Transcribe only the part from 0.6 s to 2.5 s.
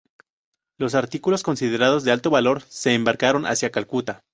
Los artículos considerados de alto